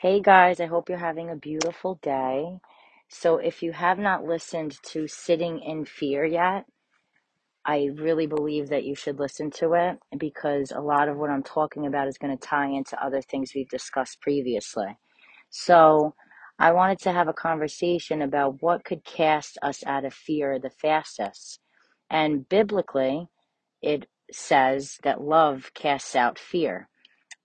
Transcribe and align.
Hey 0.00 0.20
guys, 0.20 0.60
I 0.60 0.66
hope 0.66 0.88
you're 0.88 0.98
having 0.98 1.28
a 1.28 1.34
beautiful 1.34 1.98
day. 2.02 2.60
So, 3.08 3.38
if 3.38 3.64
you 3.64 3.72
have 3.72 3.98
not 3.98 4.22
listened 4.22 4.76
to 4.92 5.08
Sitting 5.08 5.58
in 5.58 5.86
Fear 5.86 6.24
yet, 6.24 6.66
I 7.66 7.90
really 7.96 8.28
believe 8.28 8.68
that 8.68 8.84
you 8.84 8.94
should 8.94 9.18
listen 9.18 9.50
to 9.58 9.72
it 9.72 9.98
because 10.16 10.70
a 10.70 10.80
lot 10.80 11.08
of 11.08 11.16
what 11.16 11.30
I'm 11.30 11.42
talking 11.42 11.84
about 11.84 12.06
is 12.06 12.16
going 12.16 12.38
to 12.38 12.46
tie 12.46 12.68
into 12.68 13.02
other 13.04 13.20
things 13.22 13.50
we've 13.56 13.68
discussed 13.68 14.20
previously. 14.20 14.96
So, 15.50 16.14
I 16.60 16.70
wanted 16.70 17.00
to 17.00 17.12
have 17.12 17.26
a 17.26 17.32
conversation 17.32 18.22
about 18.22 18.62
what 18.62 18.84
could 18.84 19.04
cast 19.04 19.58
us 19.62 19.82
out 19.84 20.04
of 20.04 20.14
fear 20.14 20.60
the 20.60 20.70
fastest. 20.70 21.58
And 22.08 22.48
biblically, 22.48 23.26
it 23.82 24.06
says 24.30 24.98
that 25.02 25.20
love 25.20 25.72
casts 25.74 26.14
out 26.14 26.38
fear. 26.38 26.88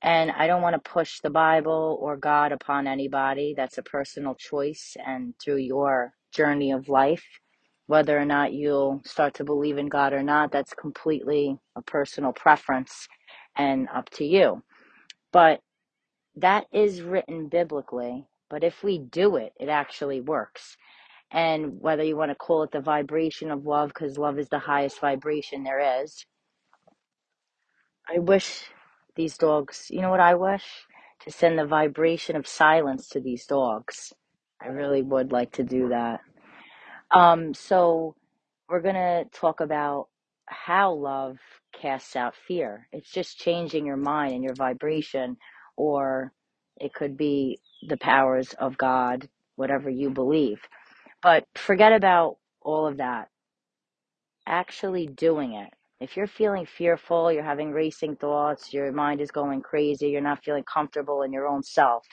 And 0.03 0.31
I 0.31 0.47
don't 0.47 0.63
want 0.63 0.75
to 0.83 0.91
push 0.91 1.21
the 1.21 1.31
Bible 1.31 1.99
or 2.01 2.17
God 2.17 2.53
upon 2.53 2.87
anybody. 2.87 3.55
That's 3.57 3.79
a 3.79 3.83
personal 3.83 4.35
choice. 4.35 4.97
And 5.05 5.35
through 5.39 5.57
your 5.59 6.13
journey 6.33 6.71
of 6.73 6.89
life, 6.89 7.25
whether 7.87 8.17
or 8.19 8.25
not 8.25 8.53
you'll 8.53 9.01
start 9.05 9.35
to 9.35 9.45
believe 9.45 9.79
in 9.79 9.89
God 9.89 10.13
or 10.13 10.23
not, 10.23 10.53
that's 10.53 10.73
completely 10.75 11.59
a 11.77 11.83
personal 11.83 12.33
preference 12.33 13.09
and 13.57 13.89
up 13.93 14.09
to 14.11 14.25
you. 14.25 14.63
But 15.33 15.61
that 16.37 16.65
is 16.73 17.01
written 17.03 17.49
biblically. 17.49 18.27
But 18.49 18.63
if 18.63 18.83
we 18.83 18.99
do 18.99 19.37
it, 19.37 19.53
it 19.59 19.69
actually 19.69 20.21
works. 20.21 20.77
And 21.31 21.81
whether 21.81 22.03
you 22.03 22.17
want 22.17 22.31
to 22.31 22.35
call 22.35 22.63
it 22.63 22.71
the 22.71 22.81
vibration 22.81 23.51
of 23.51 23.65
love, 23.65 23.89
because 23.89 24.17
love 24.17 24.39
is 24.39 24.49
the 24.49 24.59
highest 24.59 24.99
vibration 25.01 25.63
there 25.63 26.03
is, 26.03 26.25
I 28.09 28.19
wish 28.19 28.65
these 29.15 29.37
dogs, 29.37 29.87
you 29.89 30.01
know 30.01 30.11
what 30.11 30.19
I 30.19 30.35
wish? 30.35 30.65
To 31.25 31.31
send 31.31 31.59
the 31.59 31.65
vibration 31.65 32.35
of 32.35 32.47
silence 32.47 33.09
to 33.09 33.21
these 33.21 33.45
dogs. 33.45 34.13
I 34.61 34.67
really 34.69 35.01
would 35.01 35.31
like 35.31 35.53
to 35.53 35.63
do 35.63 35.89
that. 35.89 36.21
Um, 37.11 37.53
so 37.53 38.15
we're 38.69 38.81
going 38.81 38.95
to 38.95 39.25
talk 39.33 39.61
about 39.61 40.09
how 40.47 40.93
love 40.93 41.37
casts 41.73 42.15
out 42.15 42.35
fear. 42.47 42.87
It's 42.93 43.11
just 43.11 43.39
changing 43.39 43.85
your 43.85 43.97
mind 43.97 44.33
and 44.35 44.43
your 44.43 44.55
vibration, 44.55 45.37
or 45.77 46.33
it 46.79 46.93
could 46.93 47.17
be 47.17 47.59
the 47.87 47.97
powers 47.97 48.53
of 48.59 48.77
God, 48.77 49.29
whatever 49.57 49.89
you 49.89 50.09
believe. 50.11 50.61
But 51.23 51.45
forget 51.55 51.93
about 51.93 52.37
all 52.61 52.87
of 52.87 52.97
that 52.97 53.29
actually 54.47 55.07
doing 55.07 55.53
it. 55.53 55.73
If 56.03 56.17
you're 56.17 56.27
feeling 56.27 56.65
fearful, 56.65 57.31
you're 57.31 57.43
having 57.43 57.71
racing 57.71 58.17
thoughts, 58.17 58.73
your 58.73 58.91
mind 58.91 59.21
is 59.21 59.31
going 59.31 59.61
crazy, 59.61 60.09
you're 60.09 60.21
not 60.21 60.43
feeling 60.43 60.65
comfortable 60.65 61.21
in 61.21 61.31
your 61.31 61.47
own 61.47 61.63
self, 61.63 62.05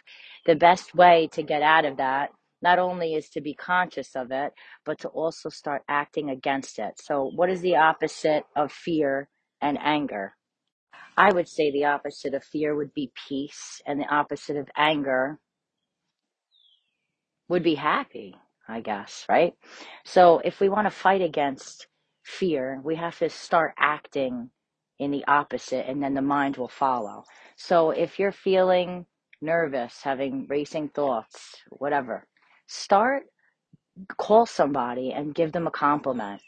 the 0.46 0.54
best 0.54 0.94
way 0.94 1.28
to 1.32 1.42
get 1.42 1.62
out 1.62 1.84
of 1.84 1.96
that 1.98 2.30
not 2.62 2.78
only 2.78 3.14
is 3.14 3.28
to 3.30 3.40
be 3.40 3.54
conscious 3.54 4.14
of 4.14 4.30
it, 4.30 4.52
but 4.84 5.00
to 5.00 5.08
also 5.08 5.48
start 5.48 5.82
acting 5.88 6.30
against 6.30 6.78
it. 6.78 6.94
So, 7.02 7.32
what 7.34 7.50
is 7.50 7.62
the 7.62 7.76
opposite 7.76 8.44
of 8.54 8.70
fear 8.70 9.28
and 9.60 9.78
anger? 9.82 10.34
I 11.16 11.32
would 11.32 11.48
say 11.48 11.72
the 11.72 11.86
opposite 11.86 12.34
of 12.34 12.44
fear 12.44 12.76
would 12.76 12.94
be 12.94 13.12
peace, 13.28 13.82
and 13.86 14.00
the 14.00 14.06
opposite 14.06 14.56
of 14.56 14.68
anger 14.76 15.40
would 17.48 17.62
be 17.64 17.74
happy, 17.74 18.36
I 18.68 18.80
guess, 18.80 19.26
right? 19.28 19.54
So 20.04 20.40
if 20.44 20.60
we 20.60 20.68
want 20.68 20.86
to 20.86 20.90
fight 20.90 21.22
against 21.22 21.88
fear, 22.22 22.80
we 22.84 22.96
have 22.96 23.18
to 23.18 23.30
start 23.30 23.74
acting 23.78 24.50
in 24.98 25.10
the 25.10 25.24
opposite 25.26 25.88
and 25.88 26.02
then 26.02 26.14
the 26.14 26.22
mind 26.22 26.56
will 26.56 26.68
follow. 26.68 27.24
So 27.56 27.90
if 27.90 28.18
you're 28.18 28.32
feeling 28.32 29.06
nervous, 29.40 30.02
having 30.02 30.46
racing 30.48 30.90
thoughts, 30.90 31.56
whatever, 31.70 32.26
start 32.66 33.24
call 34.18 34.46
somebody 34.46 35.12
and 35.12 35.34
give 35.34 35.52
them 35.52 35.66
a 35.66 35.70
compliment. 35.70 36.42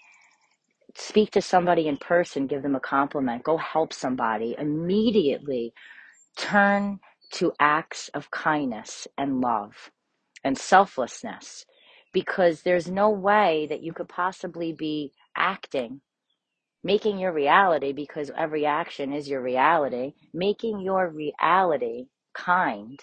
Speak 0.97 1.31
to 1.33 1.43
somebody 1.43 1.89
in 1.89 1.97
person, 1.97 2.47
give 2.47 2.63
them 2.63 2.77
a 2.77 2.81
compliment. 2.81 3.45
Go 3.45 3.57
help 3.57 3.93
somebody. 3.93 4.55
Immediately 4.59 5.73
turn 6.37 7.01
to 7.33 7.53
acts 7.61 8.11
of 8.15 8.31
kindness 8.31 9.09
and 9.19 9.41
love 9.41 9.91
and 10.45 10.57
selflessness 10.59 11.65
because 12.13 12.63
there's 12.63 12.91
no 12.91 13.11
way 13.11 13.67
that 13.71 13.83
you 13.83 13.93
could 13.93 14.09
possibly 14.09 14.73
be 14.73 15.13
acting, 15.37 16.01
making 16.85 17.19
your 17.19 17.33
reality, 17.33 17.93
because 17.93 18.31
every 18.37 18.67
action 18.67 19.13
is 19.13 19.29
your 19.29 19.43
reality, 19.43 20.15
making 20.35 20.81
your 20.81 21.09
reality 21.09 22.07
kind 22.35 23.01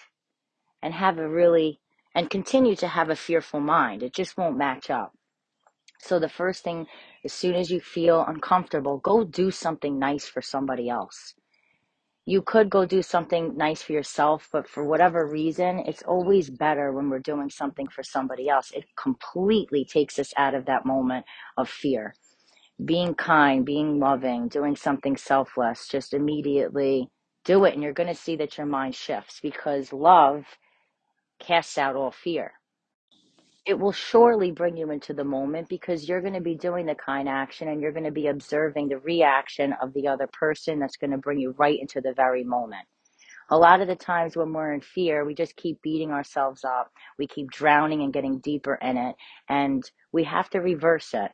and 0.82 0.94
have 0.94 1.18
a 1.18 1.28
really, 1.28 1.80
and 2.14 2.30
continue 2.30 2.76
to 2.76 2.88
have 2.88 3.10
a 3.10 3.16
fearful 3.16 3.60
mind. 3.60 4.02
It 4.02 4.14
just 4.14 4.36
won't 4.36 4.56
match 4.56 4.90
up. 4.90 5.12
So 5.98 6.18
the 6.18 6.28
first 6.28 6.64
thing, 6.64 6.86
as 7.24 7.32
soon 7.32 7.54
as 7.54 7.70
you 7.70 7.80
feel 7.80 8.24
uncomfortable, 8.26 8.98
go 8.98 9.24
do 9.24 9.50
something 9.50 9.98
nice 9.98 10.26
for 10.26 10.42
somebody 10.42 10.88
else 10.88 11.34
you 12.26 12.42
could 12.42 12.70
go 12.70 12.84
do 12.86 13.02
something 13.02 13.56
nice 13.56 13.82
for 13.82 13.92
yourself, 13.92 14.48
but 14.52 14.68
for 14.68 14.84
whatever 14.84 15.26
reason, 15.26 15.80
it's 15.80 16.02
always 16.02 16.50
better 16.50 16.92
when 16.92 17.10
we're 17.10 17.18
doing 17.18 17.50
something 17.50 17.88
for 17.88 18.02
somebody 18.04 18.48
else. 18.48 18.70
It 18.72 18.84
completely 18.96 19.84
takes 19.84 20.18
us 20.18 20.32
out 20.36 20.54
of 20.54 20.66
that 20.66 20.86
moment 20.86 21.26
of 21.56 21.68
fear. 21.68 22.14
Being 22.84 23.14
kind, 23.14 23.64
being 23.66 24.00
loving, 24.00 24.48
doing 24.48 24.76
something 24.76 25.16
selfless, 25.16 25.88
just 25.88 26.14
immediately 26.14 27.08
do 27.44 27.64
it, 27.64 27.74
and 27.74 27.82
you're 27.82 27.92
going 27.92 28.08
to 28.08 28.14
see 28.20 28.36
that 28.36 28.58
your 28.58 28.66
mind 28.66 28.94
shifts 28.94 29.40
because 29.42 29.92
love 29.92 30.44
casts 31.40 31.78
out 31.78 31.96
all 31.96 32.12
fear. 32.12 32.52
It 33.70 33.78
will 33.78 33.92
surely 33.92 34.50
bring 34.50 34.76
you 34.76 34.90
into 34.90 35.14
the 35.14 35.24
moment 35.24 35.70
because 35.70 36.08
you're 36.08 36.22
going 36.22 36.34
to 36.34 36.42
be 36.42 36.56
doing 36.56 36.86
the 36.86 36.96
kind 36.96 37.28
action 37.28 37.68
and 37.68 37.80
you're 37.80 37.92
going 37.92 38.04
to 38.04 38.12
be 38.12 38.26
observing 38.26 38.88
the 38.88 38.98
reaction 38.98 39.74
of 39.80 39.94
the 39.94 40.08
other 40.08 40.28
person 40.32 40.80
that's 40.80 40.98
going 40.98 41.12
to 41.12 41.18
bring 41.18 41.38
you 41.38 41.54
right 41.56 41.80
into 41.80 42.00
the 42.00 42.14
very 42.14 42.44
moment. 42.44 42.86
A 43.50 43.56
lot 43.58 43.80
of 43.80 43.86
the 43.88 43.96
times 43.96 44.36
when 44.36 44.52
we're 44.52 44.74
in 44.74 44.80
fear, 44.80 45.24
we 45.24 45.34
just 45.34 45.56
keep 45.56 45.80
beating 45.82 46.10
ourselves 46.10 46.64
up. 46.64 46.90
We 47.18 47.28
keep 47.28 47.50
drowning 47.52 48.02
and 48.02 48.12
getting 48.12 48.40
deeper 48.40 48.74
in 48.74 48.96
it. 48.96 49.16
And 49.48 49.88
we 50.12 50.24
have 50.24 50.50
to 50.50 50.60
reverse 50.60 51.14
it. 51.14 51.30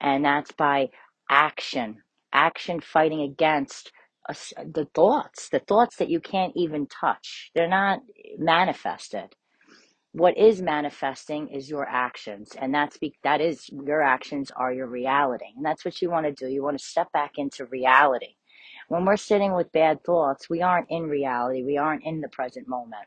And 0.00 0.24
that's 0.24 0.52
by 0.52 0.90
action, 1.30 2.02
action 2.34 2.80
fighting 2.80 3.22
against 3.22 3.92
us, 4.28 4.52
the 4.58 4.86
thoughts, 4.94 5.48
the 5.48 5.60
thoughts 5.60 5.96
that 5.96 6.10
you 6.10 6.20
can't 6.20 6.52
even 6.56 6.86
touch. 6.86 7.50
They're 7.54 7.68
not 7.68 8.00
manifested. 8.38 9.34
What 10.12 10.38
is 10.38 10.62
manifesting 10.62 11.48
is 11.48 11.70
your 11.70 11.88
actions. 11.88 12.52
And 12.60 12.74
that's 12.74 12.98
be, 12.98 13.14
that 13.24 13.40
is 13.40 13.68
your 13.70 14.02
actions 14.02 14.50
are 14.56 14.72
your 14.72 14.88
reality. 14.88 15.46
And 15.56 15.64
that's 15.64 15.84
what 15.84 16.02
you 16.02 16.10
want 16.10 16.26
to 16.26 16.32
do. 16.32 16.52
You 16.52 16.62
want 16.64 16.78
to 16.78 16.84
step 16.84 17.12
back 17.12 17.32
into 17.38 17.66
reality 17.66 18.28
when 18.88 19.06
we're 19.06 19.18
sitting 19.18 19.54
with 19.54 19.72
bad 19.72 20.04
thoughts, 20.04 20.50
we 20.50 20.62
aren't 20.62 20.90
in 20.90 21.04
reality. 21.04 21.64
We 21.64 21.78
aren't 21.78 22.04
in 22.04 22.22
the 22.22 22.28
present 22.30 22.68
moment. 22.68 23.06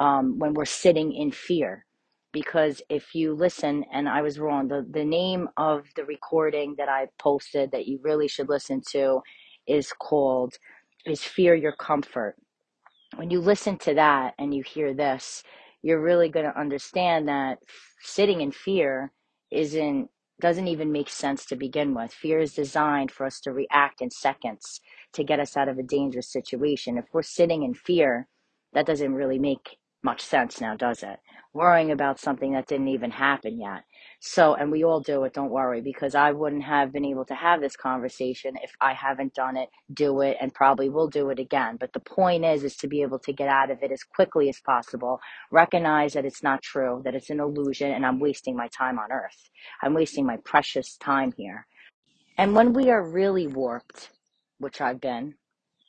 Um, 0.00 0.40
when 0.40 0.54
we're 0.54 0.66
sitting 0.66 1.14
in 1.14 1.32
fear, 1.32 1.86
because 2.32 2.82
if 2.90 3.14
you 3.14 3.34
listen, 3.34 3.84
and 3.92 4.08
I 4.08 4.22
was 4.22 4.40
wrong, 4.40 4.68
the, 4.68 4.86
the 4.90 5.04
name 5.06 5.48
of 5.58 5.86
the 5.96 6.06
recording 6.06 6.76
that 6.78 6.90
I 6.90 7.08
posted 7.20 7.72
that 7.72 7.86
you 7.86 8.00
really 8.02 8.28
should 8.28 8.50
listen 8.50 8.82
to 8.92 9.20
is 9.68 9.92
called 9.92 10.56
Is 11.06 11.22
Fear 11.22 11.56
Your 11.56 11.74
Comfort? 11.74 12.36
When 13.16 13.30
you 13.30 13.40
listen 13.40 13.78
to 13.80 13.94
that 13.94 14.34
and 14.38 14.54
you 14.54 14.64
hear 14.64 14.94
this, 14.94 15.44
you're 15.84 16.00
really 16.00 16.30
going 16.30 16.46
to 16.46 16.58
understand 16.58 17.28
that 17.28 17.58
sitting 18.00 18.40
in 18.40 18.50
fear 18.50 19.12
isn't 19.50 20.08
doesn't 20.40 20.66
even 20.66 20.90
make 20.90 21.08
sense 21.08 21.44
to 21.46 21.56
begin 21.56 21.94
with. 21.94 22.12
Fear 22.12 22.40
is 22.40 22.54
designed 22.54 23.12
for 23.12 23.24
us 23.24 23.38
to 23.40 23.52
react 23.52 24.00
in 24.00 24.10
seconds 24.10 24.80
to 25.12 25.22
get 25.22 25.38
us 25.38 25.56
out 25.56 25.68
of 25.68 25.78
a 25.78 25.82
dangerous 25.82 26.32
situation. 26.32 26.98
If 26.98 27.04
we're 27.12 27.22
sitting 27.22 27.62
in 27.62 27.74
fear, 27.74 28.26
that 28.72 28.86
doesn't 28.86 29.14
really 29.14 29.38
make 29.38 29.76
much 30.02 30.22
sense 30.22 30.60
now, 30.60 30.74
does 30.74 31.02
it? 31.04 31.20
Worrying 31.52 31.92
about 31.92 32.18
something 32.18 32.52
that 32.54 32.66
didn't 32.66 32.88
even 32.88 33.12
happen 33.12 33.60
yet. 33.60 33.84
So, 34.26 34.54
and 34.54 34.72
we 34.72 34.84
all 34.84 35.00
do 35.00 35.24
it, 35.24 35.34
don't 35.34 35.50
worry, 35.50 35.82
because 35.82 36.14
I 36.14 36.32
wouldn't 36.32 36.64
have 36.64 36.94
been 36.94 37.04
able 37.04 37.26
to 37.26 37.34
have 37.34 37.60
this 37.60 37.76
conversation 37.76 38.56
if 38.62 38.72
I 38.80 38.94
haven't 38.94 39.34
done 39.34 39.58
it, 39.58 39.68
do 39.92 40.22
it, 40.22 40.38
and 40.40 40.52
probably 40.54 40.88
will 40.88 41.08
do 41.08 41.28
it 41.28 41.38
again. 41.38 41.76
But 41.78 41.92
the 41.92 42.00
point 42.00 42.42
is, 42.42 42.64
is 42.64 42.74
to 42.78 42.88
be 42.88 43.02
able 43.02 43.18
to 43.18 43.34
get 43.34 43.50
out 43.50 43.70
of 43.70 43.82
it 43.82 43.92
as 43.92 44.02
quickly 44.02 44.48
as 44.48 44.58
possible, 44.60 45.20
recognize 45.50 46.14
that 46.14 46.24
it's 46.24 46.42
not 46.42 46.62
true, 46.62 47.02
that 47.04 47.14
it's 47.14 47.28
an 47.28 47.38
illusion, 47.38 47.92
and 47.92 48.06
I'm 48.06 48.18
wasting 48.18 48.56
my 48.56 48.68
time 48.68 48.98
on 48.98 49.12
earth. 49.12 49.50
I'm 49.82 49.92
wasting 49.92 50.24
my 50.24 50.38
precious 50.38 50.96
time 50.96 51.34
here. 51.36 51.66
And 52.38 52.54
when 52.54 52.72
we 52.72 52.88
are 52.90 53.06
really 53.06 53.46
warped, 53.46 54.08
which 54.58 54.80
I've 54.80 55.02
been, 55.02 55.34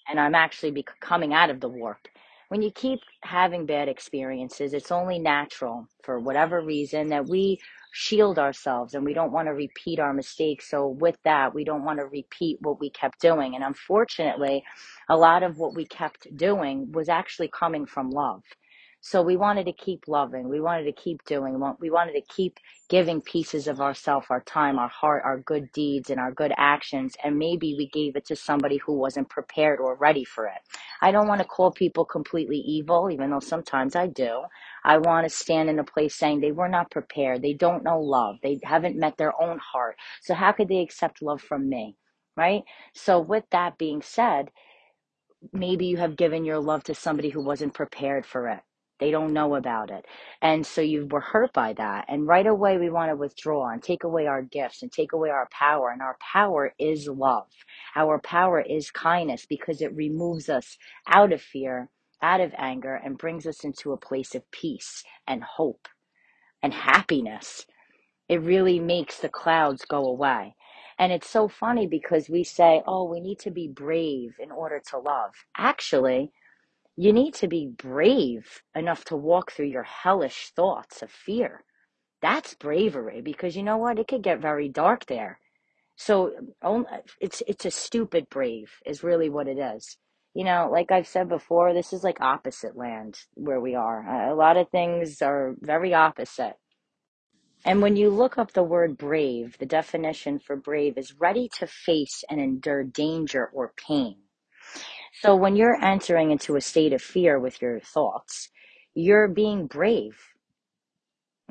and 0.10 0.20
I'm 0.20 0.36
actually 0.36 0.72
be 0.72 0.86
coming 1.00 1.34
out 1.34 1.50
of 1.50 1.62
the 1.62 1.70
warp. 1.70 2.06
When 2.50 2.62
you 2.62 2.70
keep 2.70 3.00
having 3.24 3.66
bad 3.66 3.88
experiences, 3.88 4.74
it's 4.74 4.92
only 4.92 5.20
natural 5.20 5.88
for 6.04 6.20
whatever 6.20 6.62
reason 6.62 7.08
that 7.10 7.28
we 7.28 7.60
shield 7.98 8.38
ourselves 8.38 8.94
and 8.94 9.06
we 9.06 9.14
don't 9.14 9.32
want 9.32 9.48
to 9.48 9.54
repeat 9.54 10.00
our 10.00 10.14
mistakes. 10.14 10.70
So, 10.70 10.88
with 10.90 11.18
that, 11.24 11.56
we 11.56 11.64
don't 11.64 11.86
want 11.86 12.00
to 12.00 12.06
repeat 12.06 12.58
what 12.62 12.80
we 12.80 12.90
kept 12.90 13.22
doing. 13.22 13.56
And 13.56 13.64
unfortunately, 13.64 14.66
a 15.10 15.16
lot 15.16 15.44
of 15.44 15.58
what 15.58 15.76
we 15.76 15.86
kept 15.86 16.28
doing 16.36 16.92
was 16.92 17.08
actually 17.08 17.50
coming 17.58 17.86
from 17.86 18.10
love. 18.12 18.44
So 19.08 19.22
we 19.22 19.38
wanted 19.38 19.66
to 19.68 19.72
keep 19.72 20.08
loving. 20.08 20.50
We 20.50 20.60
wanted 20.60 20.86
to 20.86 20.92
keep 20.92 21.24
doing. 21.26 21.62
We 21.80 21.92
wanted 21.92 22.14
to 22.14 22.24
keep 22.24 22.58
giving 22.90 23.22
pieces 23.22 23.68
of 23.68 23.80
ourself, 23.80 24.32
our 24.32 24.42
time, 24.42 24.80
our 24.80 24.88
heart, 24.90 25.22
our 25.24 25.38
good 25.42 25.72
deeds, 25.74 26.10
and 26.10 26.20
our 26.20 26.32
good 26.32 26.52
actions. 26.58 27.16
And 27.24 27.38
maybe 27.38 27.76
we 27.78 27.88
gave 27.88 28.16
it 28.16 28.26
to 28.26 28.36
somebody 28.36 28.78
who 28.78 28.94
wasn't 28.94 29.30
prepared 29.30 29.80
or 29.80 29.96
ready 29.96 30.24
for 30.26 30.48
it. 30.48 30.58
I 31.04 31.12
don't 31.12 31.28
want 31.28 31.40
to 31.40 31.48
call 31.48 31.72
people 31.72 32.04
completely 32.04 32.58
evil, 32.58 33.12
even 33.12 33.30
though 33.30 33.40
sometimes 33.40 33.96
I 33.96 34.08
do. 34.08 34.42
I 34.84 34.98
want 34.98 35.30
to 35.30 35.30
stand 35.30 35.70
in 35.70 35.78
a 35.78 35.84
place 35.84 36.16
saying 36.16 36.42
they 36.42 36.52
were 36.52 36.68
not 36.68 36.90
prepared. 36.90 37.44
They 37.44 37.54
don't 37.54 37.84
know 37.84 38.02
love. 38.02 38.38
They 38.42 38.60
haven't 38.64 38.98
met 38.98 39.18
their 39.18 39.40
own 39.40 39.60
heart. 39.60 39.98
So 40.24 40.34
how 40.34 40.52
could 40.52 40.68
they 40.68 40.80
accept 40.80 41.22
love 41.22 41.44
from 41.44 41.70
me? 41.70 41.96
Right? 42.36 42.64
So 42.96 43.20
with 43.20 43.44
that 43.52 43.78
being 43.78 44.02
said, 44.02 44.50
maybe 45.54 45.86
you 45.86 45.98
have 45.98 46.18
given 46.18 46.44
your 46.44 46.60
love 46.60 46.84
to 46.86 46.96
somebody 46.96 47.30
who 47.30 47.44
wasn't 47.44 47.76
prepared 47.76 48.26
for 48.26 48.48
it. 48.50 48.62
They 49.00 49.12
don't 49.12 49.34
know 49.34 49.56
about 49.56 49.92
it. 49.92 50.06
And 50.42 50.66
so 50.66 50.82
you 50.82 51.08
were 51.12 51.22
hurt 51.22 51.54
by 51.54 51.74
that. 51.74 52.06
And 52.08 52.28
right 52.28 52.48
away, 52.48 52.78
we 52.78 52.90
want 52.90 53.12
to 53.12 53.16
withdraw 53.16 53.70
and 53.70 53.84
take 53.84 54.04
away 54.04 54.28
our 54.28 54.42
gifts 54.42 54.84
and 54.84 54.92
take 54.92 55.14
away 55.14 55.30
our 55.30 55.50
power. 55.52 55.90
And 55.92 56.02
our 56.02 56.18
power 56.20 56.74
is 56.80 57.08
love. 57.08 57.48
Our 57.96 58.20
power 58.20 58.62
is 58.62 58.92
kindness 58.92 59.46
because 59.48 59.82
it 59.82 59.96
removes 59.96 60.50
us 60.50 60.78
out 61.08 61.34
of 61.34 61.42
fear, 61.42 61.90
out 62.22 62.42
of 62.42 62.54
anger, 62.58 62.96
and 62.96 63.18
brings 63.18 63.46
us 63.46 63.64
into 63.66 63.92
a 63.92 63.98
place 63.98 64.36
of 64.36 64.50
peace 64.52 65.04
and 65.28 65.44
hope 65.44 65.90
and 66.64 66.74
happiness. 66.74 67.66
It 68.30 68.42
really 68.42 68.80
makes 68.80 69.20
the 69.20 69.30
clouds 69.30 69.86
go 69.86 70.06
away. 70.06 70.56
And 70.98 71.12
it's 71.12 71.30
so 71.30 71.48
funny 71.48 71.88
because 71.88 72.30
we 72.30 72.44
say, 72.44 72.82
oh, 72.88 73.04
we 73.04 73.20
need 73.20 73.40
to 73.40 73.52
be 73.52 73.68
brave 73.68 74.36
in 74.40 74.52
order 74.52 74.82
to 74.92 74.98
love. 75.00 75.34
Actually, 75.58 76.32
you 76.98 77.14
need 77.14 77.36
to 77.36 77.48
be 77.48 77.68
brave 77.68 78.64
enough 78.76 79.06
to 79.06 79.18
walk 79.18 79.52
through 79.52 79.68
your 79.68 79.84
hellish 79.84 80.52
thoughts 80.56 81.02
of 81.02 81.12
fear. 81.12 81.64
That's 82.22 82.56
bravery 82.56 83.22
because 83.22 83.58
you 83.58 83.64
know 83.64 83.78
what? 83.78 84.00
It 84.00 84.08
could 84.10 84.24
get 84.24 84.42
very 84.42 84.70
dark 84.70 85.06
there. 85.08 85.40
So 85.98 86.34
um, 86.64 86.88
uh, 86.92 87.00
it's 87.22 87.44
it's 87.48 87.66
a 87.66 87.72
stupid 87.72 88.30
brave 88.32 88.72
is 88.86 89.04
really 89.04 89.30
what 89.30 89.50
it 89.50 89.60
is. 89.60 89.98
You 90.36 90.46
know, 90.46 90.70
like 90.72 90.92
I've 90.92 91.08
said 91.08 91.30
before, 91.30 91.74
this 91.74 91.94
is 91.94 92.04
like 92.04 92.22
opposite 92.22 92.78
land 92.78 93.20
where 93.36 93.62
we 93.62 93.76
are. 93.76 94.30
A 94.32 94.36
lot 94.36 94.58
of 94.58 94.70
things 94.72 95.22
are 95.22 95.56
very 95.62 95.94
opposite. 95.94 96.56
And 97.66 97.82
when 97.82 97.98
you 97.98 98.10
look 98.12 98.38
up 98.40 98.54
the 98.54 98.64
word 98.64 98.98
brave, 98.98 99.58
the 99.60 99.68
definition 99.68 100.40
for 100.40 100.58
brave 100.58 100.98
is 100.98 101.16
ready 101.20 101.50
to 101.60 101.68
face 101.68 102.24
and 102.30 102.42
endure 102.42 102.84
danger 102.84 103.48
or 103.54 103.74
pain. 103.78 104.18
So 105.22 105.36
when 105.36 105.56
you're 105.56 105.82
entering 105.84 106.32
into 106.32 106.56
a 106.56 106.62
state 106.62 106.94
of 106.94 107.02
fear 107.02 107.40
with 107.40 107.62
your 107.62 107.80
thoughts, 107.80 108.50
you're 108.94 109.28
being 109.28 109.68
brave. 109.68 110.18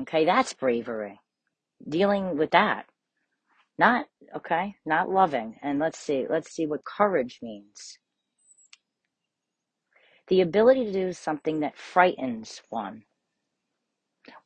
Okay, 0.01 0.25
that's 0.25 0.53
bravery. 0.53 1.21
Dealing 1.89 2.37
with 2.37 2.51
that. 2.51 2.87
Not, 3.79 4.07
okay, 4.37 4.77
not 4.85 5.11
loving. 5.11 5.57
And 5.63 5.79
let's 5.79 5.99
see, 5.99 6.27
let's 6.29 6.51
see 6.53 6.67
what 6.67 6.85
courage 6.85 7.41
means. 7.43 7.99
The 10.29 10.41
ability 10.41 10.85
to 10.87 10.93
do 10.93 11.13
something 11.13 11.61
that 11.61 11.77
frightens 11.77 12.63
one. 12.71 13.05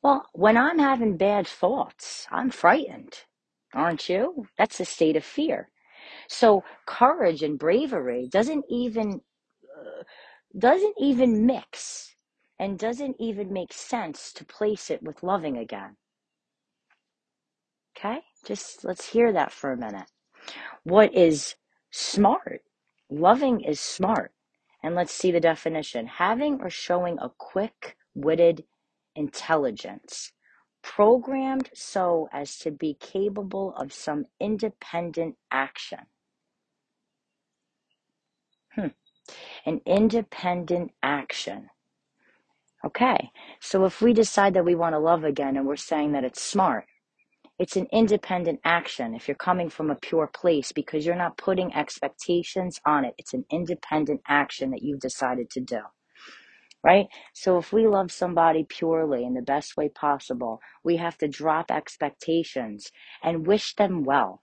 Well, 0.02 0.26
when 0.32 0.56
I'm 0.56 0.78
having 0.78 1.16
bad 1.16 1.46
thoughts, 1.46 2.26
I'm 2.30 2.50
frightened. 2.50 3.14
Aren't 3.74 4.08
you? 4.08 4.46
That's 4.56 4.80
a 4.80 4.84
state 4.84 5.16
of 5.16 5.24
fear. 5.24 5.70
So 6.28 6.64
courage 6.86 7.42
and 7.42 7.58
bravery 7.58 8.28
doesn't 8.30 8.64
even 8.68 9.20
uh, 9.78 10.02
doesn't 10.58 10.94
even 10.98 11.46
mix 11.46 12.14
and 12.58 12.78
doesn't 12.78 13.16
even 13.18 13.52
make 13.52 13.72
sense 13.72 14.32
to 14.34 14.44
place 14.44 14.90
it 14.90 15.02
with 15.02 15.22
loving 15.22 15.56
again. 15.56 15.96
Okay? 17.96 18.20
Just 18.46 18.84
let's 18.84 19.10
hear 19.10 19.32
that 19.32 19.52
for 19.52 19.72
a 19.72 19.76
minute. 19.76 20.10
What 20.84 21.14
is 21.14 21.56
smart? 21.90 22.62
Loving 23.10 23.60
is 23.60 23.80
smart. 23.80 24.32
And 24.82 24.94
let's 24.94 25.12
see 25.12 25.30
the 25.30 25.40
definition. 25.40 26.06
Having 26.06 26.60
or 26.60 26.70
showing 26.70 27.18
a 27.18 27.30
quick-witted 27.36 28.64
intelligence, 29.16 30.32
programmed 30.82 31.70
so 31.74 32.28
as 32.32 32.58
to 32.58 32.70
be 32.70 32.94
capable 32.94 33.74
of 33.76 33.92
some 33.92 34.24
independent 34.40 35.36
action. 35.50 36.00
Hmm. 38.74 38.88
An 39.66 39.80
independent 39.86 40.92
action. 41.02 41.70
Okay, 42.84 43.30
so 43.60 43.84
if 43.84 44.00
we 44.00 44.12
decide 44.12 44.54
that 44.54 44.64
we 44.64 44.74
want 44.76 44.94
to 44.94 45.00
love 45.00 45.24
again 45.24 45.56
and 45.56 45.66
we're 45.66 45.76
saying 45.76 46.12
that 46.12 46.24
it's 46.24 46.40
smart, 46.40 46.86
it's 47.58 47.76
an 47.76 47.88
independent 47.92 48.60
action 48.64 49.14
if 49.16 49.26
you're 49.26 49.34
coming 49.34 49.68
from 49.68 49.90
a 49.90 49.96
pure 49.96 50.28
place 50.28 50.70
because 50.70 51.04
you're 51.04 51.16
not 51.16 51.36
putting 51.36 51.74
expectations 51.74 52.80
on 52.86 53.04
it. 53.04 53.14
It's 53.18 53.34
an 53.34 53.44
independent 53.50 54.20
action 54.28 54.70
that 54.70 54.82
you've 54.82 55.00
decided 55.00 55.50
to 55.50 55.60
do. 55.60 55.80
Right? 56.84 57.06
So 57.34 57.58
if 57.58 57.72
we 57.72 57.86
love 57.88 58.12
somebody 58.12 58.64
purely 58.68 59.24
in 59.24 59.34
the 59.34 59.42
best 59.42 59.76
way 59.76 59.88
possible, 59.88 60.60
we 60.84 60.96
have 60.96 61.18
to 61.18 61.28
drop 61.28 61.70
expectations 61.70 62.92
and 63.22 63.46
wish 63.46 63.74
them 63.76 64.04
well 64.04 64.34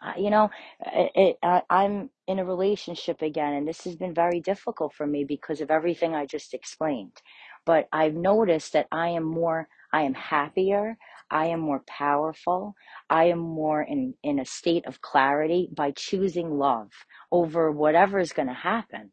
uh, 0.00 0.12
you 0.16 0.30
know, 0.30 0.50
it, 0.86 1.10
it, 1.14 1.38
uh, 1.42 1.60
I'm 1.68 2.10
in 2.28 2.38
a 2.38 2.44
relationship 2.44 3.20
again, 3.22 3.54
and 3.54 3.66
this 3.66 3.82
has 3.84 3.96
been 3.96 4.14
very 4.14 4.40
difficult 4.40 4.94
for 4.94 5.06
me 5.06 5.24
because 5.24 5.60
of 5.60 5.70
everything 5.70 6.14
I 6.14 6.24
just 6.26 6.54
explained. 6.54 7.20
But 7.66 7.88
I've 7.92 8.14
noticed 8.14 8.74
that 8.74 8.86
I 8.92 9.08
am 9.10 9.24
more, 9.24 9.68
I 9.92 10.02
am 10.02 10.14
happier, 10.14 10.96
I 11.30 11.46
am 11.46 11.60
more 11.60 11.82
powerful, 11.88 12.74
I 13.10 13.24
am 13.24 13.40
more 13.40 13.82
in, 13.82 14.14
in 14.22 14.38
a 14.38 14.44
state 14.44 14.86
of 14.86 15.00
clarity 15.00 15.68
by 15.74 15.90
choosing 15.90 16.56
love 16.58 16.90
over 17.32 17.72
whatever 17.72 18.20
is 18.20 18.32
going 18.32 18.48
to 18.48 18.54
happen. 18.54 19.10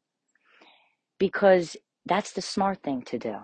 Because 1.19 1.77
that's 2.05 2.33
the 2.33 2.41
smart 2.41 2.83
thing 2.83 3.03
to 3.03 3.19
do. 3.19 3.37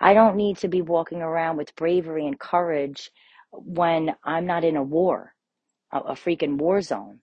I 0.00 0.14
don't 0.14 0.36
need 0.36 0.58
to 0.58 0.68
be 0.68 0.82
walking 0.82 1.22
around 1.22 1.56
with 1.58 1.76
bravery 1.76 2.26
and 2.26 2.38
courage 2.38 3.10
when 3.52 4.14
I'm 4.24 4.46
not 4.46 4.64
in 4.64 4.76
a 4.76 4.82
war 4.84 5.34
a, 5.92 5.98
a 6.00 6.12
freaking 6.14 6.58
war 6.58 6.80
zone. 6.82 7.20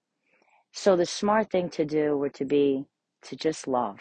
So 0.73 0.97
the 0.97 1.07
smart 1.07 1.51
thing 1.51 1.69
to 1.71 1.85
do 1.85 2.17
were 2.17 2.29
to 2.31 2.45
be 2.45 2.85
to 3.23 3.37
just 3.37 3.67
love, 3.67 3.99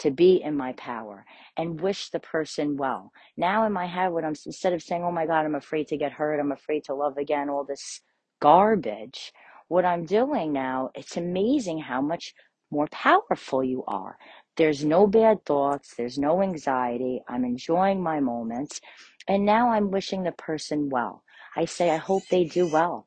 to 0.00 0.10
be 0.12 0.42
in 0.42 0.56
my 0.56 0.72
power 0.74 1.26
and 1.58 1.80
wish 1.80 2.10
the 2.10 2.20
person 2.20 2.78
well. 2.78 3.12
Now 3.36 3.66
in 3.66 3.74
my 3.74 3.86
head, 3.86 4.12
when 4.12 4.24
I'm 4.24 4.34
instead 4.46 4.74
of 4.74 4.82
saying, 4.82 5.04
"Oh 5.04 5.12
my 5.12 5.26
God, 5.26 5.46
I'm 5.46 5.56
afraid 5.56 5.88
to 5.88 5.98
get 5.98 6.12
hurt, 6.12 6.40
I'm 6.40 6.52
afraid 6.52 6.84
to 6.86 6.94
love 6.94 7.18
again," 7.18 7.50
all 7.50 7.64
this 7.64 8.02
garbage. 8.40 9.32
What 9.68 9.86
I'm 9.86 10.06
doing 10.06 10.52
now, 10.52 10.90
it's 10.94 11.16
amazing 11.18 11.80
how 11.80 12.02
much 12.02 12.34
more 12.70 12.88
powerful 12.92 13.64
you 13.64 13.84
are. 13.86 14.18
There's 14.56 14.84
no 14.84 15.06
bad 15.06 15.44
thoughts, 15.44 15.94
there's 15.96 16.18
no 16.18 16.42
anxiety. 16.42 17.22
I'm 17.28 17.44
enjoying 17.44 18.02
my 18.02 18.20
moments. 18.20 18.80
And 19.26 19.46
now 19.46 19.70
I'm 19.70 19.90
wishing 19.90 20.24
the 20.24 20.32
person 20.32 20.90
well. 20.90 21.22
I 21.56 21.64
say, 21.64 21.90
I 21.90 21.96
hope 21.96 22.24
they 22.30 22.44
do 22.44 22.70
well. 22.70 23.06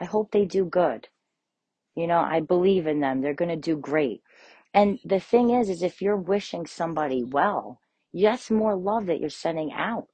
I 0.00 0.04
hope 0.04 0.30
they 0.30 0.44
do 0.44 0.64
good. 0.64 1.08
You 1.94 2.06
know, 2.06 2.18
I 2.18 2.40
believe 2.40 2.86
in 2.86 3.00
them. 3.00 3.20
They're 3.20 3.34
going 3.34 3.50
to 3.50 3.56
do 3.56 3.76
great. 3.76 4.22
And 4.72 4.98
the 5.04 5.20
thing 5.20 5.50
is, 5.50 5.68
is 5.68 5.82
if 5.82 6.02
you're 6.02 6.16
wishing 6.16 6.66
somebody 6.66 7.24
well, 7.24 7.80
that's 8.12 8.50
more 8.50 8.76
love 8.76 9.06
that 9.06 9.20
you're 9.20 9.30
sending 9.30 9.72
out. 9.72 10.08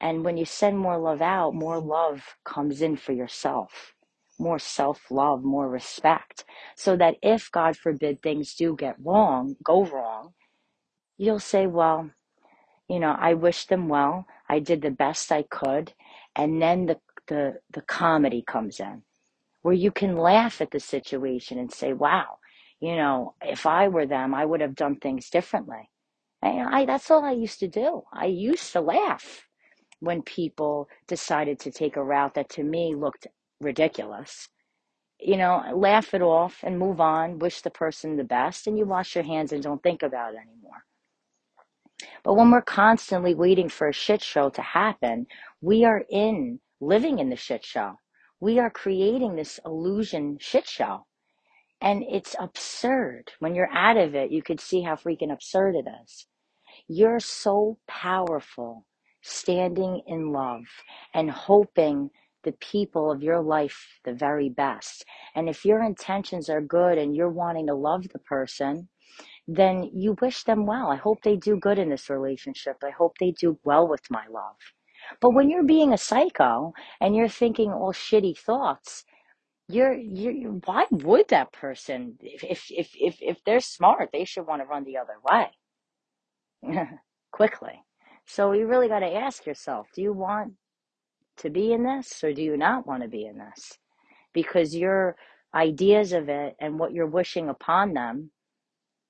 And 0.00 0.24
when 0.24 0.36
you 0.36 0.46
send 0.46 0.78
more 0.78 0.98
love 0.98 1.22
out, 1.22 1.54
more 1.54 1.78
love 1.78 2.36
comes 2.44 2.82
in 2.82 2.96
for 2.96 3.12
yourself, 3.12 3.94
more 4.40 4.60
self 4.60 5.10
love, 5.10 5.44
more 5.44 5.68
respect. 5.68 6.44
So 6.76 6.96
that 6.98 7.16
if, 7.22 7.50
God 7.52 7.76
forbid, 7.76 8.22
things 8.22 8.54
do 8.56 8.76
get 8.76 8.96
wrong, 9.04 9.56
go 9.64 9.84
wrong, 9.86 10.34
you'll 11.18 11.40
say, 11.40 11.66
well, 11.68 12.10
you 12.88 13.00
know, 13.00 13.16
I 13.18 13.34
wish 13.34 13.66
them 13.66 13.88
well. 13.88 14.26
I 14.48 14.60
did 14.60 14.82
the 14.82 14.90
best 14.90 15.32
I 15.32 15.44
could. 15.44 15.94
And 16.36 16.62
then 16.62 16.86
the, 16.86 16.98
the, 17.28 17.54
the 17.72 17.82
comedy 17.82 18.44
comes 18.46 18.80
in 18.80 19.02
where 19.62 19.74
you 19.74 19.92
can 19.92 20.16
laugh 20.16 20.62
at 20.62 20.72
the 20.72 20.80
situation 20.80 21.58
and 21.58 21.72
say, 21.72 21.94
wow, 21.94 22.38
you 22.80 22.96
know, 22.96 23.34
if 23.42 23.66
I 23.66 23.88
were 23.88 24.06
them, 24.06 24.34
I 24.34 24.46
would 24.46 24.62
have 24.62 24.76
done 24.76 24.96
things 24.96 25.30
differently. 25.30 25.90
And 26.42 26.68
I, 26.74 26.86
that's 26.86 27.12
all 27.12 27.24
I 27.24 27.32
used 27.32 27.60
to 27.60 27.68
do. 27.68 28.04
I 28.14 28.26
used 28.26 28.72
to 28.74 28.82
laugh 28.82 29.46
when 30.00 30.22
people 30.22 30.88
decided 31.08 31.60
to 31.60 31.72
take 31.72 31.96
a 31.96 32.04
route 32.04 32.34
that 32.34 32.50
to 32.50 32.64
me 32.64 32.94
looked 32.96 33.26
ridiculous. 33.60 34.48
You 35.18 35.36
know, 35.36 35.64
laugh 35.74 36.14
it 36.14 36.22
off 36.22 36.60
and 36.62 36.78
move 36.78 37.00
on, 37.00 37.38
wish 37.38 37.60
the 37.60 37.70
person 37.70 38.16
the 38.16 38.24
best, 38.24 38.66
and 38.66 38.78
you 38.78 38.86
wash 38.86 39.14
your 39.14 39.24
hands 39.24 39.52
and 39.52 39.62
don't 39.62 39.82
think 39.82 40.02
about 40.02 40.34
it 40.34 40.38
anymore. 40.38 40.84
But 42.24 42.34
when 42.34 42.50
we're 42.50 42.62
constantly 42.62 43.34
waiting 43.34 43.68
for 43.68 43.88
a 43.88 43.92
shit 43.92 44.22
show 44.22 44.48
to 44.50 44.62
happen, 44.62 45.26
we 45.60 45.84
are 45.84 46.04
in 46.08 46.60
living 46.80 47.18
in 47.18 47.28
the 47.28 47.36
shit 47.36 47.64
show 47.64 47.96
we 48.40 48.58
are 48.58 48.70
creating 48.70 49.36
this 49.36 49.60
illusion 49.64 50.38
shit 50.40 50.66
show. 50.66 51.06
And 51.82 52.02
it's 52.02 52.34
absurd. 52.38 53.32
When 53.38 53.54
you're 53.54 53.72
out 53.72 53.96
of 53.96 54.14
it, 54.14 54.30
you 54.30 54.42
could 54.42 54.60
see 54.60 54.82
how 54.82 54.96
freaking 54.96 55.32
absurd 55.32 55.76
it 55.76 55.86
is. 56.02 56.26
You're 56.88 57.20
so 57.20 57.78
powerful 57.86 58.86
standing 59.22 60.02
in 60.06 60.32
love 60.32 60.64
and 61.14 61.30
hoping 61.30 62.10
the 62.44 62.52
people 62.52 63.10
of 63.10 63.22
your 63.22 63.40
life 63.40 64.00
the 64.04 64.12
very 64.12 64.48
best. 64.48 65.04
And 65.34 65.48
if 65.48 65.64
your 65.64 65.82
intentions 65.82 66.48
are 66.48 66.60
good 66.60 66.98
and 66.98 67.14
you're 67.14 67.30
wanting 67.30 67.66
to 67.66 67.74
love 67.74 68.08
the 68.08 68.18
person, 68.18 68.88
then 69.48 69.90
you 69.92 70.16
wish 70.20 70.44
them 70.44 70.66
well. 70.66 70.90
I 70.90 70.96
hope 70.96 71.22
they 71.22 71.36
do 71.36 71.56
good 71.56 71.78
in 71.78 71.90
this 71.90 72.08
relationship. 72.10 72.76
I 72.84 72.90
hope 72.90 73.18
they 73.18 73.32
do 73.32 73.58
well 73.64 73.88
with 73.88 74.02
my 74.10 74.26
love. 74.30 74.56
But 75.20 75.30
when 75.30 75.50
you're 75.50 75.64
being 75.64 75.92
a 75.92 75.98
psycho 75.98 76.72
and 77.00 77.16
you're 77.16 77.28
thinking 77.28 77.72
all 77.72 77.92
shitty 77.92 78.38
thoughts, 78.38 79.04
you're 79.68 79.94
you're 79.94 80.52
why 80.64 80.86
would 80.90 81.28
that 81.28 81.52
person 81.52 82.16
if 82.20 82.70
if 82.70 82.90
if 82.94 83.18
if 83.20 83.44
they're 83.44 83.60
smart, 83.60 84.10
they 84.12 84.24
should 84.24 84.46
want 84.46 84.62
to 84.62 84.66
run 84.66 84.84
the 84.84 84.98
other 84.98 85.16
way 85.24 86.88
quickly. 87.32 87.82
So 88.26 88.52
you 88.52 88.66
really 88.66 88.88
got 88.88 89.00
to 89.00 89.14
ask 89.14 89.46
yourself, 89.46 89.88
do 89.94 90.02
you 90.02 90.12
want 90.12 90.54
to 91.40 91.50
be 91.50 91.72
in 91.72 91.84
this 91.84 92.22
or 92.24 92.32
do 92.32 92.42
you 92.42 92.56
not 92.56 92.86
want 92.86 93.02
to 93.02 93.08
be 93.08 93.26
in 93.26 93.38
this? 93.38 93.78
Because 94.32 94.76
your 94.76 95.16
ideas 95.54 96.12
of 96.12 96.28
it 96.28 96.56
and 96.60 96.78
what 96.78 96.92
you're 96.92 97.06
wishing 97.06 97.48
upon 97.48 97.94
them, 97.94 98.30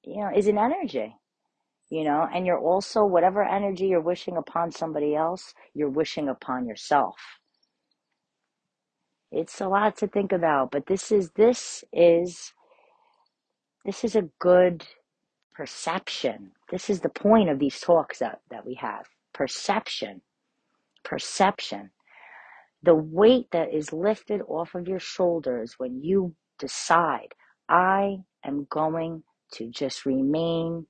you 0.05 0.17
know, 0.19 0.31
is 0.35 0.47
an 0.47 0.59
energy 0.59 1.15
you 1.91 2.05
know, 2.05 2.27
and 2.33 2.47
you're 2.47 2.59
also, 2.59 3.05
whatever 3.05 3.43
energy 3.43 3.89
you're 3.89 4.01
wishing 4.01 4.37
upon 4.37 4.71
somebody 4.71 5.17
else, 5.17 5.53
you're 5.75 5.91
wishing 5.91 6.29
upon 6.29 6.67
yourself. 6.67 7.17
It's 9.33 9.61
a 9.61 9.69
lot 9.69 9.97
to 9.99 10.07
think 10.07 10.33
about, 10.33 10.71
but 10.71 10.87
this 10.87 11.11
is, 11.11 11.31
this 11.35 11.85
is, 11.93 12.53
this 13.85 14.05
is 14.05 14.15
a 14.15 14.29
good 14.39 14.87
perception. 15.53 16.53
This 16.71 16.89
is 16.89 17.01
the 17.01 17.09
point 17.09 17.49
of 17.51 17.59
these 17.59 17.81
talks 17.81 18.21
that, 18.21 18.41
that 18.51 18.65
we 18.65 18.75
have. 18.75 19.07
Perception. 19.33 20.23
Perception. 21.05 21.91
The 22.83 22.95
weight 22.95 23.49
that 23.53 23.75
is 23.75 23.93
lifted 23.93 24.43
off 24.49 24.75
of 24.75 24.89
your 24.89 25.01
shoulders 25.01 25.75
when 25.79 26.03
you 26.03 26.35
decide, 26.59 27.35
I 27.69 28.19
am 28.45 28.67
going 28.71 29.25
to 29.55 29.69
just 29.71 30.07
remain 30.07 30.87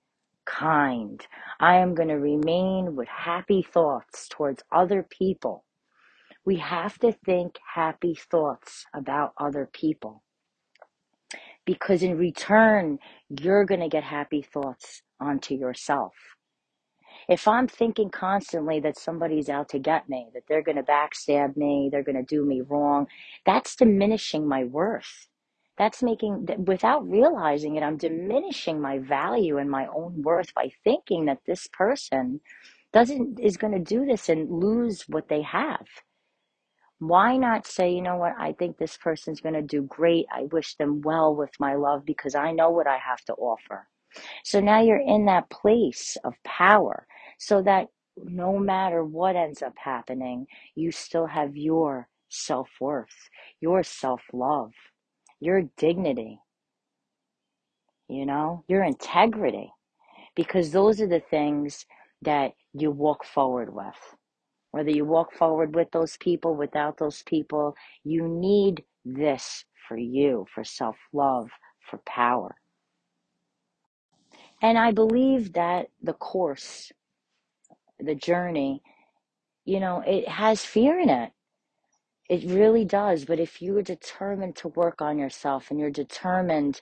kind. 0.46 1.26
I 1.60 1.76
am 1.76 1.94
going 1.94 2.08
to 2.10 2.16
remain 2.16 2.96
with 2.96 3.08
happy 3.08 3.62
thoughts 3.62 4.28
towards 4.28 4.62
other 4.72 5.02
people. 5.08 5.64
We 6.44 6.56
have 6.58 6.98
to 7.00 7.12
think 7.12 7.56
happy 7.74 8.14
thoughts 8.14 8.86
about 8.94 9.32
other 9.38 9.68
people 9.72 10.22
because 11.64 12.02
in 12.02 12.18
return, 12.18 12.98
you're 13.28 13.64
going 13.64 13.80
to 13.80 13.88
get 13.88 14.04
happy 14.04 14.42
thoughts 14.42 15.02
onto 15.20 15.54
yourself. 15.54 16.14
If 17.30 17.48
I'm 17.48 17.68
thinking 17.68 18.10
constantly 18.10 18.80
that 18.80 18.98
somebody's 18.98 19.48
out 19.50 19.70
to 19.70 19.80
get 19.80 20.08
me, 20.08 20.28
that 20.34 20.44
they're 20.48 20.64
going 20.64 20.78
to 20.78 20.84
backstab 20.84 21.56
me, 21.56 21.88
they're 21.92 22.04
going 22.04 22.16
to 22.18 22.24
do 22.24 22.44
me 22.46 22.62
wrong, 22.62 23.06
that's 23.46 23.76
diminishing 23.76 24.48
my 24.48 24.64
worth. 24.64 25.28
That's 25.78 26.02
making 26.02 26.46
without 26.66 27.08
realizing 27.08 27.76
it 27.76 27.82
i'm 27.84 27.98
diminishing 27.98 28.82
my 28.82 28.98
value 28.98 29.58
and 29.58 29.70
my 29.70 29.86
own 29.88 30.22
worth 30.22 30.54
by 30.54 30.70
thinking 30.84 31.26
that 31.26 31.40
this 31.46 31.68
person 31.68 32.40
doesn't 32.92 33.40
is 33.40 33.58
going 33.58 33.74
to 33.74 33.80
do 33.80 34.06
this 34.06 34.28
and 34.30 34.50
lose 34.50 35.04
what 35.08 35.28
they 35.28 35.42
have. 35.42 35.86
Why 37.00 37.36
not 37.38 37.66
say 37.66 37.92
you 37.94 38.02
know 38.02 38.16
what? 38.18 38.34
I 38.38 38.52
think 38.54 38.78
this 38.78 38.98
person's 38.98 39.40
going 39.42 39.56
to 39.56 39.62
do 39.62 39.82
great. 39.82 40.26
I 40.32 40.44
wish 40.52 40.76
them 40.76 41.02
well 41.02 41.34
with 41.36 41.52
my 41.60 41.74
love 41.76 42.04
because 42.06 42.34
i 42.36 42.52
know 42.52 42.70
what 42.70 42.88
i 42.88 42.98
have 42.98 43.22
to 43.26 43.34
offer. 43.34 43.88
So 44.44 44.60
now 44.60 44.82
you're 44.82 44.98
in 45.00 45.26
that 45.26 45.50
place 45.50 46.18
of 46.24 46.34
power 46.44 47.06
so 47.40 47.62
that 47.62 47.88
no 48.24 48.58
matter 48.58 49.04
what 49.04 49.36
ends 49.36 49.62
up 49.62 49.74
happening 49.78 50.46
you 50.76 50.92
still 50.92 51.26
have 51.26 51.56
your 51.56 52.08
self-worth 52.30 53.30
your 53.60 53.82
self-love 53.84 54.72
your 55.40 55.62
dignity, 55.78 56.38
you 58.08 58.26
know, 58.26 58.64
your 58.68 58.84
integrity, 58.84 59.72
because 60.36 60.70
those 60.70 61.00
are 61.00 61.08
the 61.08 61.22
things 61.30 61.86
that 62.22 62.52
you 62.74 62.90
walk 62.90 63.24
forward 63.24 63.74
with. 63.74 64.16
Whether 64.72 64.90
you 64.90 65.04
walk 65.06 65.34
forward 65.34 65.74
with 65.74 65.90
those 65.92 66.16
people, 66.18 66.56
without 66.56 66.98
those 66.98 67.22
people, 67.24 67.74
you 68.04 68.28
need 68.28 68.84
this 69.04 69.64
for 69.88 69.98
you, 69.98 70.46
for 70.54 70.64
self 70.64 70.96
love, 71.12 71.50
for 71.90 71.98
power. 72.06 72.56
And 74.62 74.78
I 74.78 74.92
believe 74.92 75.54
that 75.54 75.88
the 76.02 76.14
course, 76.14 76.92
the 78.06 78.14
journey, 78.16 78.82
you 79.64 79.80
know, 79.80 80.02
it 80.06 80.28
has 80.28 80.64
fear 80.64 80.98
in 80.98 81.10
it. 81.10 81.32
It 82.28 82.44
really 82.50 82.84
does. 82.84 83.24
But 83.26 83.40
if 83.40 83.62
you're 83.62 83.82
determined 83.82 84.56
to 84.56 84.68
work 84.68 85.02
on 85.02 85.18
yourself 85.18 85.70
and 85.70 85.80
you're 85.80 85.90
determined 85.90 86.80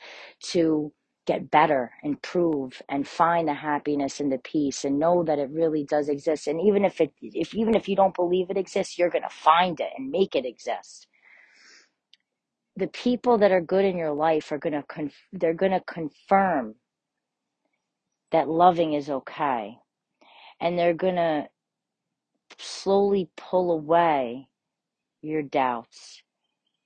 to 0.53 0.93
get 1.27 1.51
better, 1.51 1.93
improve, 2.05 2.83
and 2.89 3.09
find 3.09 3.49
the 3.49 3.55
happiness 3.55 4.21
and 4.21 4.33
the 4.33 4.39
peace 4.39 4.85
and 4.85 4.99
know 4.99 5.25
that 5.25 5.39
it 5.41 5.51
really 5.51 5.85
does 5.85 6.09
exist. 6.09 6.49
And 6.49 6.61
even 6.61 6.85
if 6.85 7.01
it 7.01 7.13
if 7.23 7.55
even 7.55 7.75
if 7.77 7.89
you 7.89 7.97
don't 7.97 8.15
believe 8.17 8.51
it 8.51 8.59
exists, 8.59 8.99
you're 8.99 9.11
gonna 9.11 9.31
find 9.31 9.81
it 9.81 9.91
and 9.97 10.11
make 10.11 10.37
it 10.37 10.47
exist. 10.47 11.09
The 12.77 12.89
people 12.89 13.39
that 13.39 13.53
are 13.53 13.61
good 13.63 13.85
in 13.85 13.99
your 13.99 14.13
life 14.13 14.53
are 14.53 14.59
gonna 14.59 14.85
conf- 14.89 15.29
they're 15.33 15.55
gonna 15.55 15.83
confirm 15.87 16.77
that 18.33 18.49
loving 18.49 18.95
is 18.95 19.11
okay. 19.11 19.79
And 20.61 20.79
they're 20.79 20.95
gonna 20.95 21.49
slowly 22.59 23.31
pull 23.37 23.73
away 23.73 24.49
your 25.23 25.43
doubts 25.43 26.23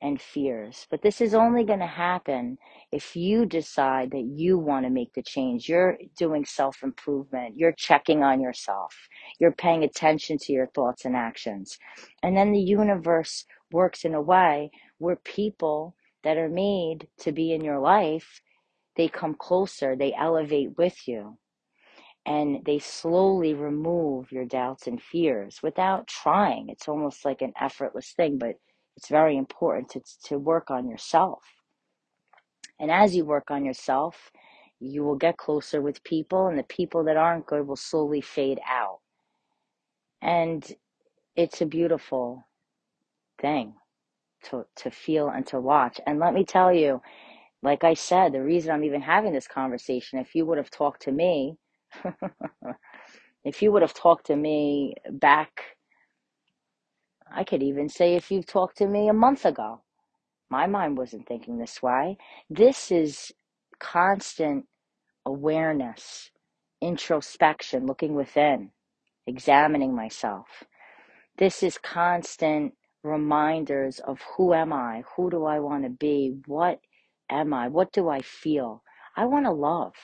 and 0.03 0.23
fears. 0.23 0.87
But 0.91 1.03
this 1.03 1.23
is 1.23 1.35
only 1.35 1.65
going 1.65 1.81
to 1.81 1.87
happen 1.89 2.59
if 2.93 3.17
you 3.17 3.47
decide 3.47 4.13
that 4.13 4.25
you 4.37 4.59
want 4.59 4.87
to 4.87 4.91
make 4.91 5.15
the 5.15 5.23
change. 5.25 5.69
You're 5.69 5.99
doing 6.19 6.47
self 6.47 6.85
improvement. 6.85 7.59
You're 7.59 7.73
checking 7.73 8.25
on 8.25 8.41
yourself. 8.43 8.95
You're 9.41 9.53
paying 9.53 9.85
attention 9.85 10.39
to 10.41 10.55
your 10.55 10.69
thoughts 10.69 11.07
and 11.07 11.17
actions. 11.17 11.79
And 12.23 12.37
then 12.39 12.53
the 12.53 12.61
universe 12.61 13.47
works 13.73 14.07
in 14.07 14.15
a 14.15 14.23
way 14.23 14.73
where 14.99 15.17
people 15.17 15.97
that 16.25 16.39
are 16.39 16.51
made 16.51 17.09
to 17.21 17.33
be 17.33 17.53
in 17.53 17.65
your 17.65 17.81
life, 17.81 18.43
they 18.97 19.09
come 19.09 19.35
closer, 19.35 19.97
they 19.97 20.15
elevate 20.15 20.79
with 20.79 21.09
you 21.09 21.39
and 22.25 22.65
they 22.65 22.79
slowly 22.79 23.55
remove 23.55 24.31
your 24.31 24.45
doubts 24.45 24.87
and 24.87 25.03
fears 25.03 25.61
without 25.63 26.07
trying. 26.07 26.69
It's 26.69 26.89
almost 26.89 27.25
like 27.25 27.43
an 27.43 27.53
effortless 27.61 28.13
thing, 28.13 28.39
but 28.39 28.55
it's 28.97 29.09
very 29.09 29.37
important 29.37 29.89
to, 29.91 30.01
to 30.29 30.39
work 30.39 30.71
on 30.71 30.89
yourself. 30.89 31.43
And 32.79 32.91
as 32.91 33.15
you 33.17 33.25
work 33.25 33.51
on 33.51 33.65
yourself, 33.65 34.31
you 34.79 35.05
will 35.05 35.17
get 35.17 35.37
closer 35.37 35.81
with 35.81 36.03
people, 36.05 36.49
and 36.49 36.59
the 36.59 36.65
people 36.65 37.05
that 37.05 37.17
aren't 37.17 37.47
good 37.47 37.67
will 37.67 37.77
slowly 37.77 38.21
fade 38.21 38.61
out. 38.69 38.99
And 40.21 40.65
it's 41.37 41.61
a 41.61 41.67
beautiful 41.67 42.45
thing 43.41 43.75
to, 44.45 44.67
to 44.77 44.91
feel 44.91 45.29
and 45.29 45.47
to 45.49 45.61
watch. 45.61 46.01
And 46.07 46.19
let 46.19 46.35
me 46.35 46.45
tell 46.45 46.73
you, 46.73 47.01
like 47.63 47.85
I 47.85 47.95
said, 47.95 48.33
the 48.33 48.43
reason 48.43 48.73
I'm 48.73 48.85
even 48.85 49.03
having 49.03 49.33
this 49.33 49.47
conversation, 49.47 50.19
if 50.19 50.35
you 50.35 50.45
would 50.47 50.59
have 50.59 50.71
talked 50.71 51.03
to 51.03 51.13
me 51.13 51.57
if 53.45 53.63
you 53.63 53.73
would 53.73 53.83
have 53.83 53.95
talked 53.95 54.27
to 54.27 54.37
me 54.37 54.95
back, 55.11 55.63
I 57.35 57.45
could 57.45 57.63
even 57.63 57.89
say 57.89 58.15
if 58.15 58.31
you've 58.31 58.47
talked 58.47 58.79
to 58.79 58.87
me 58.87 59.09
a 59.09 59.13
month 59.15 59.45
ago, 59.47 59.83
my 60.51 60.67
mind 60.67 60.99
wasn't 60.99 61.27
thinking 61.27 61.59
this 61.59 61.83
way. 61.83 62.19
This 62.51 62.91
is 62.93 63.33
constant 63.81 64.67
awareness, 65.27 66.31
introspection, 66.81 67.87
looking 67.87 68.15
within, 68.15 68.71
examining 69.27 69.95
myself. 69.95 70.47
This 71.39 71.63
is 71.63 71.79
constant 71.79 72.75
reminders 73.05 74.01
of 74.01 74.21
who 74.37 74.55
am 74.55 74.73
I? 74.73 75.05
Who 75.17 75.31
do 75.31 75.45
I 75.47 75.61
want 75.61 75.85
to 75.85 75.91
be? 75.91 76.37
What 76.47 76.81
am 77.31 77.55
I? 77.55 77.69
What 77.69 77.93
do 77.93 78.09
I 78.09 78.21
feel? 78.23 78.83
I 79.17 79.25
want 79.27 79.47
to 79.47 79.53
love. 79.53 79.95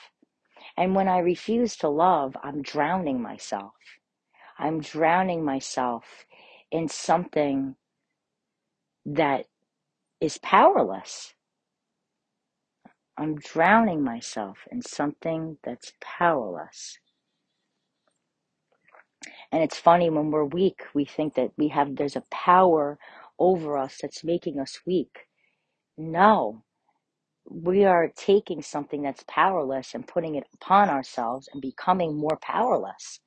And 0.77 0.95
when 0.95 1.07
I 1.07 1.19
refuse 1.19 1.75
to 1.77 1.89
love, 1.89 2.37
I'm 2.43 2.61
drowning 2.61 3.21
myself. 3.21 3.73
I'm 4.59 4.81
drowning 4.81 5.45
myself 5.45 6.25
in 6.71 6.89
something 6.89 7.75
that 9.05 9.45
is 10.21 10.39
powerless. 10.39 11.33
I'm 13.17 13.35
drowning 13.37 14.03
myself 14.03 14.59
in 14.71 14.81
something 14.81 15.57
that's 15.63 15.93
powerless. 16.01 16.99
And 19.51 19.63
it's 19.63 19.79
funny 19.79 20.09
when 20.11 20.31
we're 20.31 20.45
weak, 20.45 20.83
we 20.95 21.05
think 21.05 21.35
that 21.35 21.51
we 21.57 21.69
have, 21.69 21.97
there's 21.97 22.17
a 22.17 22.23
power 22.31 22.99
over 23.39 23.77
us 23.77 23.99
that's 24.01 24.23
making 24.23 24.59
us 24.59 24.81
weak. 24.85 25.27
No, 25.97 26.63
we 27.49 27.85
are 27.85 28.11
taking 28.15 28.61
something 28.61 29.03
that's 29.03 29.23
powerless 29.27 29.95
and 29.95 30.07
putting 30.07 30.35
it 30.35 30.47
upon 30.55 30.89
ourselves 30.89 31.49
and 31.53 31.61
becoming 31.61 32.17
more 32.17 32.39
powerless. 32.41 33.19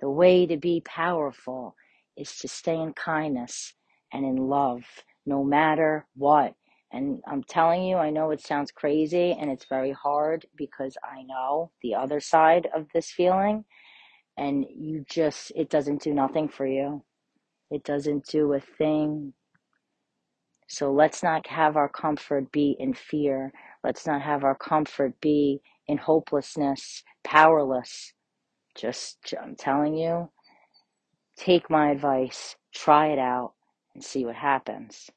The 0.00 0.10
way 0.10 0.46
to 0.46 0.58
be 0.58 0.82
powerful 0.82 1.76
is 2.16 2.36
to 2.38 2.48
stay 2.48 2.76
in 2.76 2.92
kindness 2.94 3.74
and 4.12 4.26
in 4.26 4.36
love, 4.36 4.84
no 5.26 5.44
matter 5.44 6.06
what. 6.16 6.54
And 6.92 7.22
I'm 7.26 7.42
telling 7.44 7.84
you, 7.84 7.96
I 7.96 8.10
know 8.10 8.30
it 8.30 8.40
sounds 8.42 8.72
crazy 8.72 9.32
and 9.32 9.50
it's 9.50 9.66
very 9.66 9.92
hard 9.92 10.46
because 10.56 10.96
I 11.04 11.22
know 11.24 11.72
the 11.82 11.94
other 11.96 12.20
side 12.20 12.68
of 12.74 12.86
this 12.94 13.10
feeling. 13.10 13.64
And 14.38 14.66
you 14.70 15.04
just, 15.08 15.52
it 15.56 15.70
doesn't 15.70 16.02
do 16.02 16.14
nothing 16.14 16.48
for 16.48 16.66
you. 16.66 17.04
It 17.70 17.84
doesn't 17.84 18.26
do 18.26 18.52
a 18.54 18.60
thing. 18.60 19.34
So 20.68 20.92
let's 20.92 21.22
not 21.22 21.46
have 21.48 21.76
our 21.76 21.88
comfort 21.88 22.52
be 22.52 22.76
in 22.78 22.94
fear. 22.94 23.52
Let's 23.84 24.06
not 24.06 24.22
have 24.22 24.44
our 24.44 24.56
comfort 24.56 25.20
be 25.20 25.60
in 25.88 25.98
hopelessness, 25.98 27.04
powerless. 27.24 28.12
Just, 28.76 29.34
I'm 29.42 29.56
telling 29.56 29.96
you, 29.96 30.30
take 31.36 31.70
my 31.70 31.90
advice, 31.90 32.56
try 32.74 33.08
it 33.08 33.18
out, 33.18 33.54
and 33.94 34.04
see 34.04 34.24
what 34.24 34.36
happens. 34.36 35.10